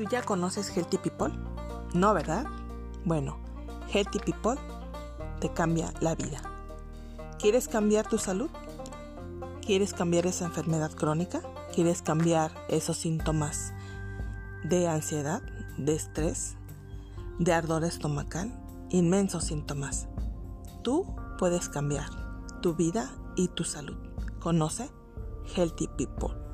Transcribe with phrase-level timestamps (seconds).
[0.00, 1.30] ¿Tú ya conoces Healthy People?
[1.92, 2.46] No, ¿verdad?
[3.04, 3.36] Bueno,
[3.92, 4.58] Healthy People
[5.42, 6.40] te cambia la vida.
[7.38, 8.48] ¿Quieres cambiar tu salud?
[9.60, 11.42] ¿Quieres cambiar esa enfermedad crónica?
[11.74, 13.74] ¿Quieres cambiar esos síntomas
[14.64, 15.42] de ansiedad,
[15.76, 16.56] de estrés,
[17.38, 18.58] de ardor estomacal?
[18.88, 20.08] Inmensos síntomas.
[20.82, 22.08] Tú puedes cambiar
[22.62, 23.98] tu vida y tu salud.
[24.38, 24.90] Conoce
[25.54, 26.49] Healthy People.